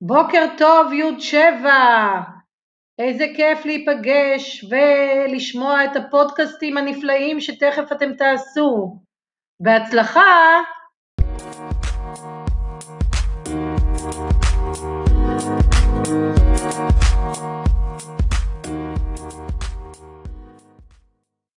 בוקר 0.00 0.46
טוב 0.58 0.92
י' 0.92 1.20
שבע, 1.20 2.20
איזה 2.98 3.24
כיף 3.36 3.64
להיפגש 3.64 4.64
ולשמוע 4.70 5.84
את 5.84 5.96
הפודקאסטים 5.96 6.76
הנפלאים 6.76 7.40
שתכף 7.40 7.92
אתם 7.92 8.14
תעשו. 8.14 8.98
בהצלחה! 9.60 10.60